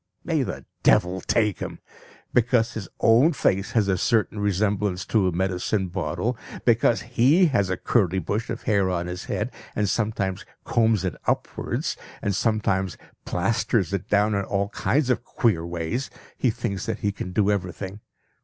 May 0.23 0.41
the 0.41 0.65
devil 0.81 1.21
take 1.21 1.59
him! 1.59 1.77
Because 2.33 2.73
his 2.73 2.89
own 3.01 3.33
face 3.33 3.73
has 3.73 3.87
a 3.87 3.99
certain 3.99 4.39
resemblance 4.39 5.05
to 5.05 5.27
a 5.27 5.31
medicine 5.31 5.89
bottle, 5.89 6.35
because 6.65 7.01
he 7.03 7.45
has 7.53 7.69
a 7.69 7.77
curly 7.77 8.17
bush 8.17 8.49
of 8.49 8.63
hair 8.63 8.89
on 8.89 9.05
his 9.05 9.25
head, 9.25 9.51
and 9.75 9.87
sometimes 9.87 10.43
combs 10.63 11.05
it 11.05 11.13
upwards, 11.27 11.97
and 12.19 12.33
sometimes 12.33 12.97
plasters 13.25 13.93
it 13.93 14.09
down 14.09 14.33
in 14.33 14.43
all 14.43 14.69
kinds 14.69 15.11
of 15.11 15.23
queer 15.23 15.63
ways, 15.63 16.09
he 16.35 16.49
thinks 16.49 16.87
that 16.87 17.01
he 17.01 17.11
can 17.11 17.31
do 17.31 17.51
everything. 17.51 17.99